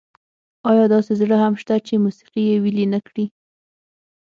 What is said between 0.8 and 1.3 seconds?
داسې